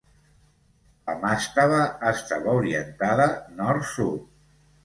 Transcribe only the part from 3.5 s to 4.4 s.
nord-sud.